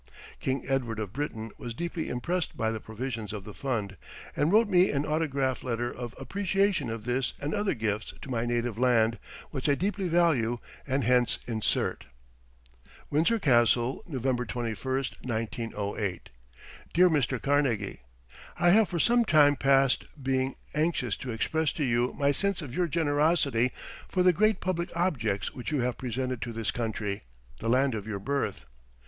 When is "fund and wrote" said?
3.53-4.67